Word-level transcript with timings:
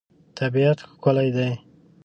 طبیعت 0.37 0.79
ښکلی 0.91 1.29
دی. 1.35 1.51